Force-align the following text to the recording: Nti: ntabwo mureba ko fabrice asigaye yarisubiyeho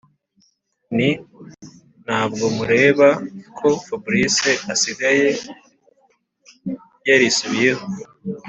Nti: 0.95 1.09
ntabwo 2.05 2.45
mureba 2.57 3.07
ko 3.57 3.69
fabrice 3.87 4.51
asigaye 4.73 5.27
yarisubiyeho 7.07 7.85